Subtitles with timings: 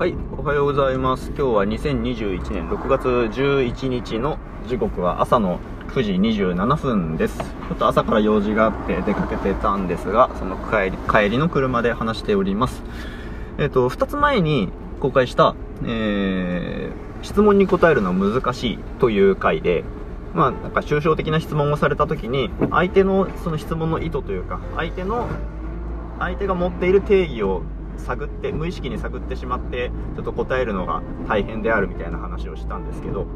[0.00, 1.26] はい、おはようございます。
[1.26, 6.12] 今日は2021年6月11日の時刻は朝の9時
[6.42, 7.36] 27分です。
[7.36, 12.82] ちょっと朝から用事があって出かけてたんですが、その帰り帰りの車で話しております。
[13.58, 15.54] えっ、と、2つ前に公開した、
[15.84, 19.84] えー、質問に答えるのは難しいという回で、
[20.32, 25.28] まあ、なんか抽象的な質問をされた時に、相手のその質問の意図というか、相手の、
[26.18, 27.64] 相手が持っている定義を
[28.00, 33.26] 探って無意識に探ってしまってちょっと答えるのが大変であるみたいな話をしたんですけど、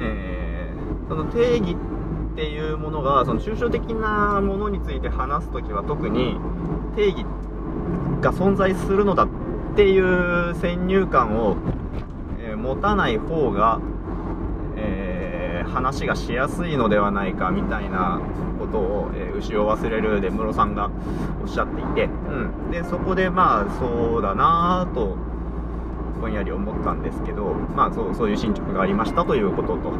[0.00, 1.76] えー、その定義
[2.32, 6.38] っていうものがその抽象的なものについて話す時は特に
[6.94, 7.24] 定義
[8.20, 9.28] が存在するのだっ
[9.76, 11.56] ていう先入観を、
[12.38, 13.80] え、持たない方が、
[15.76, 18.20] 話がしやすいのではないかみたいな
[18.58, 20.90] ことを、えー、牛を忘れるで室さんが
[21.42, 25.16] おっしゃっていて、うん、でそこでまあそうだなと
[26.20, 29.92] ぼんやり思ったんですけど、まあそうそういう進捗がありましたということと。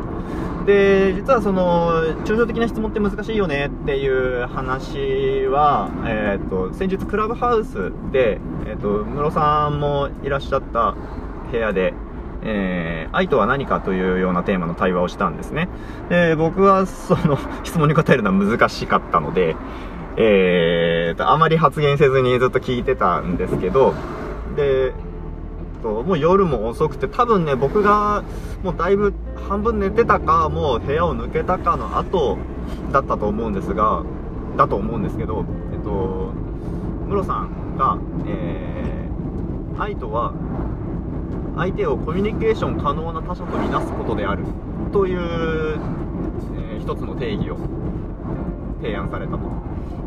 [0.64, 10.96] で、実はその、抽象的な質問って難しいよねっていう話は、え、ー、と、先日クラブハウスで、えっ、ー、と、室さんもいらっしゃった
[11.50, 11.94] 部屋で、
[12.48, 15.69] えー、愛とは何かというようなテーマの対話をしたんですね。
[16.08, 19.56] で、僕はその 質問に答えるのは難しかったので、
[20.16, 23.94] えーと、あまり発言せずにずっと聞いてたんですけど、
[24.55, 24.92] で、
[25.83, 28.22] ともう夜も遅くて、多分ね、僕が
[28.62, 29.12] もうだいぶ
[29.48, 32.39] 半分寝てたか、もう部屋を抜けたかの後
[32.92, 34.02] だったと思うんですが、
[34.56, 36.33] だと思うんですけど、えっと、
[37.06, 40.33] ムロさんが、えー、愛とは
[41.56, 44.44] 相手をコミュニケーション可能な他者とみなすことである
[44.92, 45.78] という、
[46.58, 47.56] えー、一つの定義を
[48.82, 49.38] 提案されたと。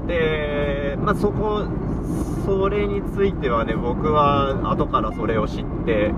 [0.08, 1.66] で、まあ、そこ、
[2.45, 6.14] それについてはね、僕は後からそれを知って、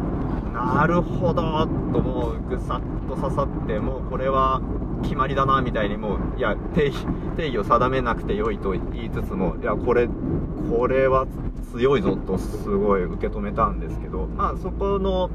[0.53, 4.61] なるほど、ともうぐさっと刺さって、もうこれは
[5.02, 7.06] 決まりだな、みたいにもう、いや、定義、
[7.38, 10.08] 定義を定めなくてよいと言いつつも、いや、これ、
[10.70, 11.28] これは
[11.72, 15.30] 強いぞとすごい受け止めたんですけど、まあ、そこの、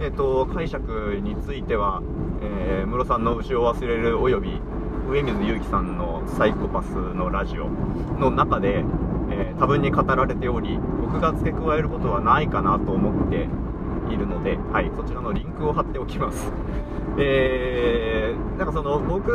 [0.00, 2.02] えーと、解釈については、
[2.42, 4.60] えー、室さんの牛を忘れるおよび
[5.08, 7.68] 上水祐樹さんの「サイコパス」のラジオ
[8.18, 8.84] の中で、
[9.30, 13.48] えー、多分に語られており僕が付け加えることはないかなと思って
[14.10, 16.52] いるので、はい、そちらのリンクを貼っておきます。
[17.18, 18.05] えー、
[18.58, 19.30] なんかその僕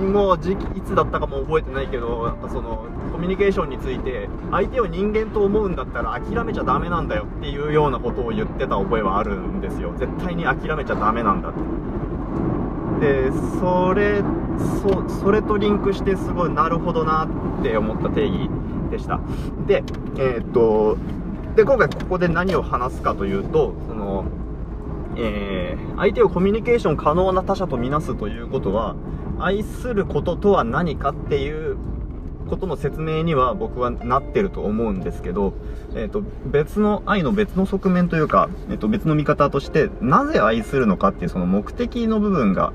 [0.00, 9.94] も時期いつだったかも覚えてないけどなんかそのコミュニケーションについて相手を人間と思うんだったら諦めちゃダメなんだよっていうようなことを言ってた覚えはあるんですよ。
[9.98, 11.58] 絶対に諦めちゃダメなんだって。
[13.00, 13.30] で
[13.60, 14.22] それ
[15.20, 18.50] それとリンクしてすごいなるほどなって思った定義
[18.90, 19.20] でした。
[19.66, 19.82] で
[20.18, 20.98] えー、っと
[21.56, 24.24] で今回ここで何を話すかというとその
[25.20, 28.96] えー、相手をコミュニケーション可能な他者とみなすということは
[29.38, 31.76] 愛することとは何かっていう
[32.48, 35.54] ことの説明には僕はなってると思うんですけど、
[35.94, 42.72] えっ、ー、と、別の、愛の別の側面というか、えっ、ー、と、別の見方として、なぜ愛するのかっていうその目的の部分が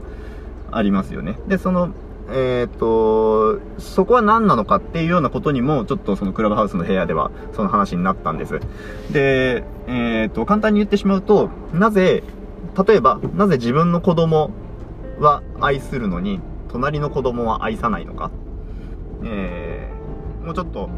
[0.72, 1.38] ありますよね。
[1.48, 1.90] で、その、
[2.30, 8.60] えっ、ー、と、そこは何なのかっていうようなことにも、ちょっとそのクラブハウスの部屋では、その話になったんです。
[9.12, 12.24] で、えっ、と、簡単に言ってしまうと、なぜ、
[12.84, 14.52] 例えば、なぜ自分の子供
[15.20, 16.42] は愛するのに、
[16.76, 18.32] 隣の子供は愛さないのか、
[19.24, 20.90] えー、もうちょっと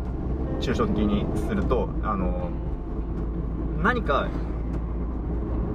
[0.59, 2.49] 抽象的にするとあの
[3.83, 4.27] 何か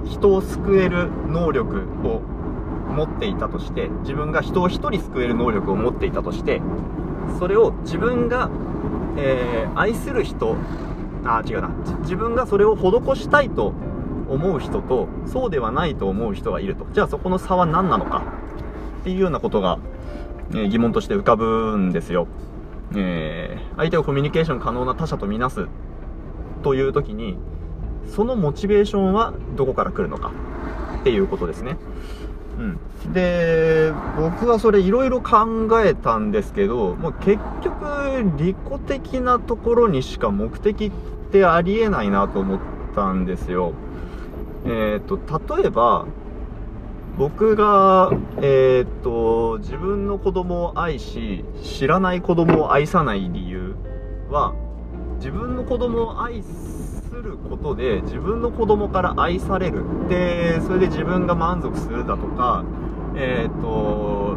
[0.05, 2.19] 人を救える能力を
[2.89, 6.61] 持っていたとして自分が人を1人救える能力を持っていたとして
[7.39, 8.51] それを自分が、
[9.17, 10.57] えー、愛する人
[11.23, 11.69] あ違うな。
[12.01, 13.73] 自分がそれを施したいと
[14.33, 18.23] 思う人とそうではないと思う人がいるとじゃあそこの差は何なのか？
[19.01, 19.79] っていうようなことが
[20.53, 22.27] え疑問として浮かぶんですよ。
[22.95, 25.67] えー、相手をコミュニケーション可能な他者とみなす
[26.61, 27.37] という時に、
[28.07, 30.31] そのモチベーションはどこから来るのか？
[30.99, 31.77] っていうことですね。
[32.59, 33.13] うん。
[33.13, 37.83] で、僕はそれいろいろ考えたんですけど、もう結局、
[38.37, 40.91] 利己的なところにしか目的っ
[41.31, 42.59] てありえないなと思っ
[42.95, 43.73] たんですよ。
[44.65, 46.05] えっ、ー、と、例えば、
[47.17, 48.11] 僕が、
[48.41, 53.75] えー、と、自分の子供を愛し、知らない子供を愛さない理由
[54.29, 54.55] は、
[55.17, 59.83] 自分の子供を愛することで、自分の子供から愛される。
[60.09, 62.63] で、それで自分が満足するだとか、
[63.15, 64.35] えー、と、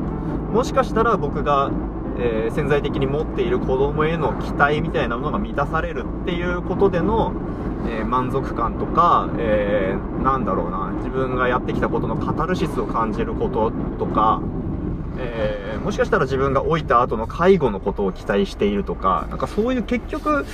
[0.52, 1.70] もしかしたら僕が
[2.18, 7.32] えー、潜在的に持っている子供への期待みたいなものが満たされるっていうことでの、
[7.86, 14.40] えー、満足感とか、えー、なんだろうな自分がやってきたことのカタルシスを感じることとか、
[15.18, 20.44] えー、もしかしたら自分が老いた後の介護のことを期待しているとか、なんかそういう結局、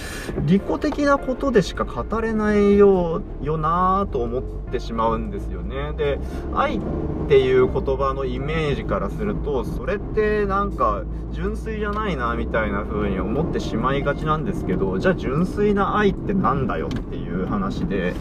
[0.46, 5.92] 利己的なことでしか語れないよよなぁと思ってしまうんですよね。
[5.96, 6.18] で、
[6.54, 6.80] 愛っ
[7.28, 18.14] ていう言葉のイメージからすると、それってなんか純粋じゃないなみたいな風に思ってしまいがちなんですけど、じゃあ純粋な愛ってなんだよっていう話で、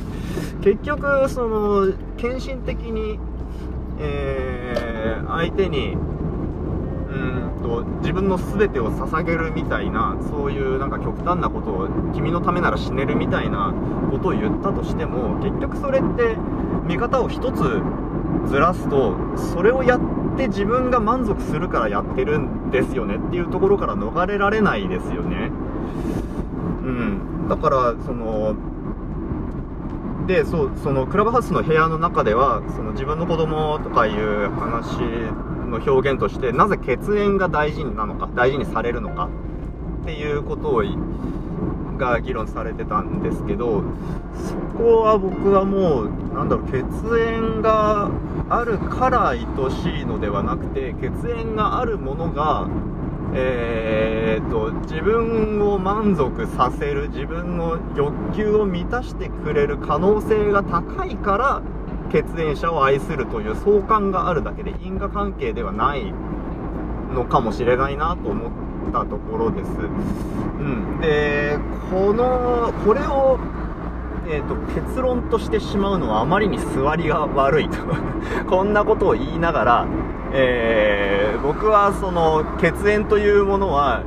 [0.62, 3.20] 結局、その、献身的に、
[4.00, 5.98] えー、相手に
[7.12, 13.74] うんと自分の全てを捧げるみたいなそういうなんか極端なことを君のためなら死ねるみたいな
[14.10, 16.38] ことを言ったとしても結局それって
[16.86, 17.82] 見方を一つ
[18.48, 20.00] ずらすとそれをやっ
[20.38, 25.52] て自分が満足するからやってるんですよねっていうところから逃れられないですよね。
[26.84, 28.56] うん、だからその
[30.28, 34.98] でそうそのクラブハウスの部屋の中ではその自分の子供とかいう話
[35.72, 39.30] の表現としてなぜ血縁が大事なのか大事にされるのか
[40.04, 40.84] っていうことを
[41.98, 43.84] が議論されてたんですけど
[44.34, 46.84] そこは僕はもうなんだろう血
[47.20, 48.10] 縁が
[48.50, 49.44] あるから愛し
[50.02, 52.68] いのではなくて血縁があるものが
[53.34, 61.62] えーと、自分を満足させる自分の欲求を満たしてくれる可能性が高いから
[62.12, 66.14] 血縁者を愛するという相関があるだけで因果関係ではない
[67.14, 68.52] のかもしれないなと思っ
[68.92, 69.72] たところです。
[69.72, 71.58] うん、で
[71.90, 73.40] このこれを
[74.28, 77.78] えーと、結論としてしまうのはあまりに座りが悪いと
[78.48, 79.86] こんなことを言いながら、
[80.32, 84.04] えー、僕はその血縁というものは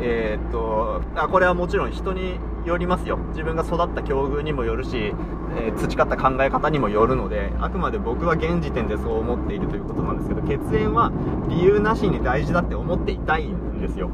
[0.00, 3.18] えー、っとあこれはもちろん人によりますよ。
[3.30, 5.14] 自分が育った境遇にもよるし、
[5.56, 11.12] えー、培った考え方にもよるのであくまで僕は現時点でそう思っているということなんですけど血縁は
[11.48, 14.10] 理由なしに大事だって思っていたいんですよ。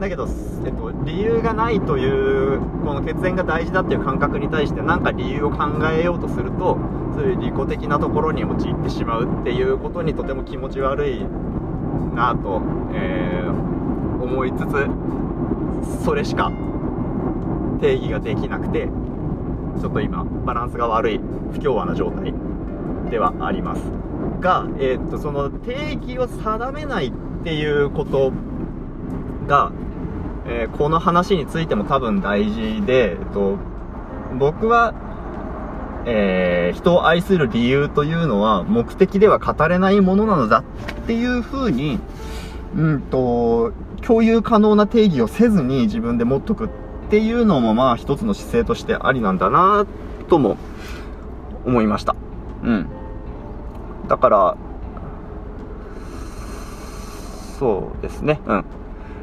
[0.00, 0.28] だけど、
[0.64, 6.78] えっと、理由がないというこの血縁が大事だっていう感覚に対して何か理由を考えようとすると
[7.14, 11.24] そういう利己的なところに陥ってしまうっていうことにとても気持ち悪い
[12.14, 12.62] なと、
[12.92, 16.52] えー、思いつつそれしか
[17.78, 18.88] 定義ができなくて
[19.80, 21.20] ちょっと今バランスが悪い
[21.52, 22.34] 不協和な状態
[23.10, 23.82] ではあります。
[24.40, 27.12] が、えー、っとその定義を定めないっ
[27.44, 28.32] ていうこと
[29.46, 29.72] が、
[30.46, 33.56] えー、この話についても多分大事で、えっと、
[34.38, 34.94] 僕は、
[36.06, 40.58] えー、人を愛する理由というのは目的では語れないものなのだ
[41.02, 41.98] っていう風に、
[42.76, 43.72] うんと、
[44.02, 49.86] 共有可能な定義をせずに自分で持っとくってっていうのもまあ一つの姿勢としてありなんだな
[50.28, 50.58] とも
[51.64, 52.14] 思いました。
[52.62, 52.86] うん。
[54.08, 54.56] だから、
[57.58, 58.42] そうですね。
[58.46, 58.64] うん。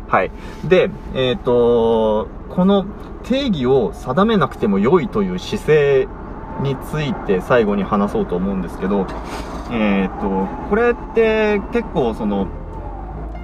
[0.07, 0.31] はい。
[0.67, 2.87] で、えっ、ー、と、この
[3.23, 6.07] 定義を定めなくても良いという姿勢
[6.63, 9.05] について最後に話そうと思うんですけど、
[9.71, 12.47] えっ、ー、と、これって結構その、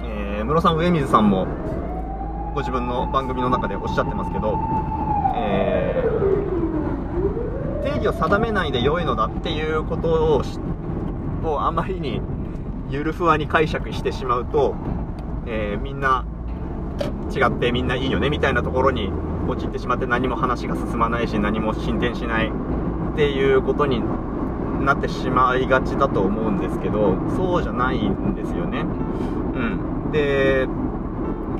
[0.02, 1.46] えー、室さん、上水さんも
[2.54, 4.58] ご自分の番組の中でおっしゃってますけど、
[5.34, 10.42] えー、定義を定めないで良いのだっていうことを
[11.44, 12.20] をあまりに
[12.90, 14.74] ゆるふわに解釈してしまうと、
[15.46, 16.24] えー、みんな
[17.34, 19.10] 違ってみんないいよねみたいなところに
[19.48, 22.52] 陥ってしまって何も話が進まないし何も進展しない
[23.12, 24.02] っていうことに
[24.84, 28.80] なってしまいがちだと思うんですけどそうじゃないんですよね。
[28.80, 28.84] う
[30.08, 30.66] ん、で、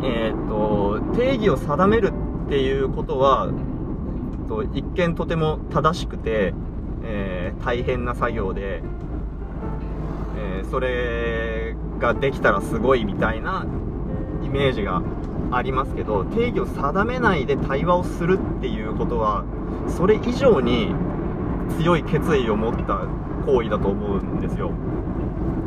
[0.03, 2.13] えーと、定義を定める
[2.47, 3.51] っていうことは
[4.53, 6.53] と一見とても正しくて、
[7.05, 8.83] えー、大変な作業で、
[10.37, 13.65] えー、それができたらすごいみたいな
[14.45, 15.03] イメージが
[15.51, 19.45] ありますけど定義を定めないで対話をするっていうことは
[19.89, 20.95] それ以上に
[21.79, 23.07] 強い決意を持った
[23.47, 24.73] 行為だと思うんですよ。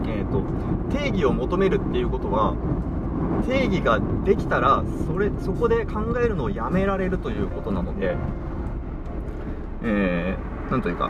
[0.07, 0.43] えーと、
[0.95, 2.55] 定義を求めるっていうことは
[3.43, 8.15] 定義ができたらそれそこで考えるのをやめられるということなので、
[9.83, 11.09] えー、なんというか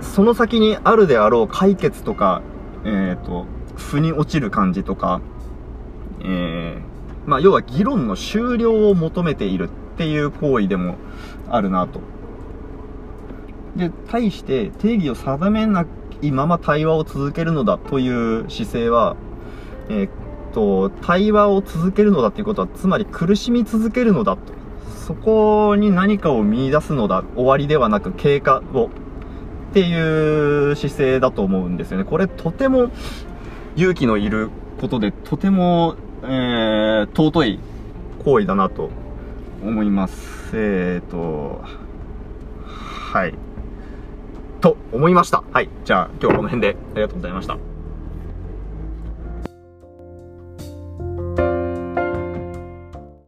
[0.00, 2.42] その先にあるであろう解決とか、
[2.84, 5.20] えーと、腑に落ちる感じとか、
[6.20, 6.92] えー
[7.26, 10.96] まあ、要は議論の終了を求めているっていう行為でも
[11.48, 12.00] あるなと。
[13.76, 15.86] で、対して定義を定めな
[16.20, 19.16] いまま対話を続けるのだという姿勢は、
[19.88, 20.08] えー、
[20.52, 24.40] と、対話を続けるのだっていうことは、つまり苦しみ続けるのだと。
[25.06, 27.24] そこに何かを見出すのだ。
[27.34, 28.90] 終わりではなく経過を。
[29.72, 32.04] っていう姿勢だと思うんですよね。
[32.04, 32.90] これとても
[33.74, 37.58] 勇気のいることで、とても、えー、尊い
[38.24, 38.90] 行為だなと
[39.64, 40.50] 思います。
[40.54, 41.62] えーと、
[43.12, 43.34] はい。
[44.60, 45.42] と思いました。
[45.52, 45.70] はい。
[45.84, 47.71] じゃあ今日はこの辺でありがとうございました。